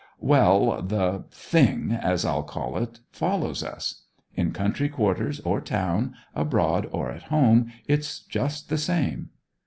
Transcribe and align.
'Well; 0.19 0.81
the 0.81 1.25
thing, 1.29 1.91
as 1.91 2.25
I'll 2.25 2.41
call 2.41 2.75
it, 2.79 3.01
follows 3.11 3.61
us. 3.63 4.05
In 4.35 4.51
country 4.51 4.89
quarters 4.89 5.39
or 5.41 5.61
town, 5.61 6.15
abroad 6.33 6.89
or 6.91 7.11
at 7.11 7.21
home, 7.29 7.71
it's 7.87 8.21
just 8.21 8.69
the 8.69 8.79
same.' 8.79 9.29